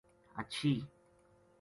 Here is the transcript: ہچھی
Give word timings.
ہچھی 0.37 0.73